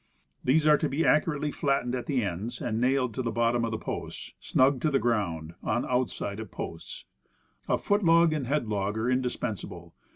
[0.43, 2.81] These are to be accurately flattened at the ends, and Construction.
[2.81, 6.49] 33 nailed to the bottom of the posts, snug to the ground, on outside of
[6.49, 7.05] posts.
[7.69, 9.93] A foot log and head log are indispensable.